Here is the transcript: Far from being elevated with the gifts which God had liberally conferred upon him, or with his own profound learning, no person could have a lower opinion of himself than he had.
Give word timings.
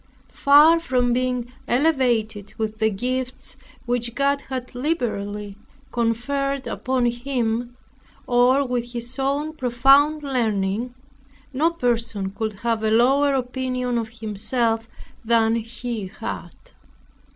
Far 0.33 0.79
from 0.79 1.13
being 1.13 1.53
elevated 1.67 2.55
with 2.57 2.79
the 2.79 2.89
gifts 2.89 3.55
which 3.85 4.15
God 4.15 4.41
had 4.49 4.73
liberally 4.73 5.59
conferred 5.91 6.65
upon 6.65 7.05
him, 7.05 7.77
or 8.25 8.65
with 8.65 8.93
his 8.93 9.19
own 9.19 9.55
profound 9.55 10.23
learning, 10.23 10.95
no 11.53 11.69
person 11.69 12.31
could 12.31 12.53
have 12.61 12.81
a 12.81 12.89
lower 12.89 13.35
opinion 13.35 13.99
of 13.99 14.09
himself 14.09 14.89
than 15.23 15.57
he 15.57 16.07
had. 16.07 16.55